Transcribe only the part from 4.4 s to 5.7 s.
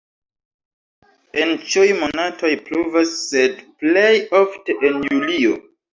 ofte en julio.